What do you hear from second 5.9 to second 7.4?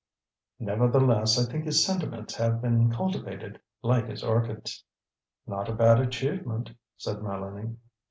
achievement," said